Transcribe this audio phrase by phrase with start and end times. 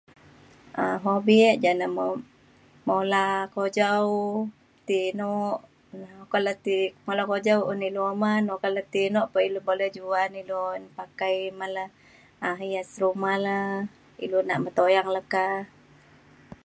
[0.83, 1.87] um hobi e ja ne
[2.87, 4.09] mula kujau
[4.87, 5.31] ti eno
[6.31, 10.31] ke le ti pula kujau un ilu uman pekalai ti eno pa ilu boleh juan
[10.41, 11.85] ilu un pakai me le
[12.45, 13.57] um hias rumah le
[14.25, 15.45] ilu nak me tuyang le ka.